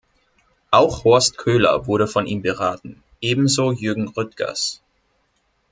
[0.71, 4.81] Auch Horst Köhler wurde von ihm beraten, ebenso Jürgen Rüttgers.